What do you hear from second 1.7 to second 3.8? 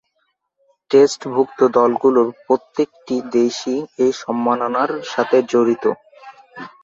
দলগুলোর প্রত্যেকটি দেশই